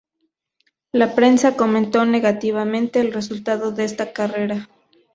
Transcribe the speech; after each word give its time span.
La 0.91 1.13
prensa 1.13 1.55
comentó 1.55 2.05
negativamente 2.07 3.01
el 3.01 3.13
resultado 3.13 3.71
de 3.71 3.83
esta 3.83 4.13
carrera. 4.13 4.67